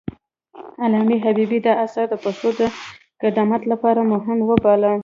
[0.83, 2.61] علامه حبيبي دا اثر د پښتو د
[3.21, 4.91] قدامت لپاره مهم وباله.